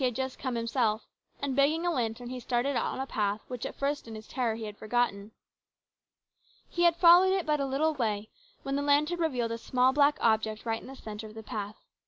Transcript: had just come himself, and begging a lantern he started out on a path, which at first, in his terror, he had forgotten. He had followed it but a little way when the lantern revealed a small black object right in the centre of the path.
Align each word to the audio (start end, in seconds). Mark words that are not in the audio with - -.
had 0.03 0.15
just 0.15 0.39
come 0.39 0.55
himself, 0.55 1.05
and 1.41 1.55
begging 1.55 1.85
a 1.85 1.91
lantern 1.91 2.29
he 2.31 2.39
started 2.39 2.75
out 2.75 2.87
on 2.93 2.99
a 2.99 3.05
path, 3.05 3.39
which 3.47 3.67
at 3.67 3.75
first, 3.75 4.07
in 4.07 4.15
his 4.15 4.27
terror, 4.27 4.55
he 4.55 4.63
had 4.63 4.75
forgotten. 4.75 5.29
He 6.67 6.85
had 6.85 6.95
followed 6.95 7.33
it 7.33 7.45
but 7.45 7.59
a 7.59 7.67
little 7.67 7.93
way 7.93 8.31
when 8.63 8.75
the 8.75 8.81
lantern 8.81 9.19
revealed 9.19 9.51
a 9.51 9.59
small 9.59 9.93
black 9.93 10.17
object 10.19 10.65
right 10.65 10.81
in 10.81 10.87
the 10.87 10.95
centre 10.95 11.27
of 11.27 11.35
the 11.35 11.43
path. 11.43 11.75